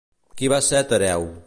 Qui 0.41 0.49
va 0.53 0.61
ser 0.69 0.83
Tereu? 0.95 1.33